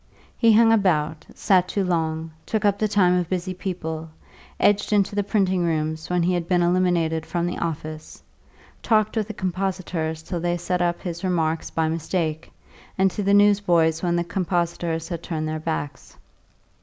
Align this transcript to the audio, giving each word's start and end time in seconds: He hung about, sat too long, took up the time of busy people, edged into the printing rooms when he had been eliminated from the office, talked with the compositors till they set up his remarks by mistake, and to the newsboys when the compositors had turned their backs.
He 0.35 0.53
hung 0.53 0.73
about, 0.73 1.27
sat 1.35 1.67
too 1.67 1.83
long, 1.83 2.31
took 2.47 2.65
up 2.65 2.79
the 2.79 2.87
time 2.87 3.15
of 3.19 3.29
busy 3.29 3.53
people, 3.53 4.09
edged 4.59 4.91
into 4.91 5.13
the 5.13 5.21
printing 5.23 5.63
rooms 5.63 6.09
when 6.09 6.23
he 6.23 6.33
had 6.33 6.47
been 6.47 6.63
eliminated 6.63 7.23
from 7.23 7.45
the 7.45 7.59
office, 7.59 8.23
talked 8.81 9.15
with 9.15 9.27
the 9.27 9.35
compositors 9.35 10.23
till 10.23 10.39
they 10.39 10.57
set 10.57 10.81
up 10.81 11.01
his 11.03 11.23
remarks 11.23 11.69
by 11.69 11.87
mistake, 11.87 12.51
and 12.97 13.11
to 13.11 13.21
the 13.21 13.35
newsboys 13.35 14.01
when 14.01 14.15
the 14.15 14.23
compositors 14.23 15.07
had 15.07 15.21
turned 15.21 15.47
their 15.47 15.59
backs. 15.59 16.17